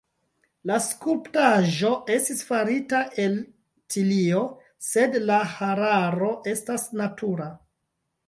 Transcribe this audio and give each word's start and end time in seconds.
La 0.69 0.77
skulptaĵo 0.83 1.91
estis 2.13 2.39
farita 2.47 3.01
el 3.25 3.35
tilio, 3.95 4.41
sed 4.87 5.19
la 5.31 5.37
hararo 5.57 6.31
estas 6.55 6.89
natura. 7.03 7.51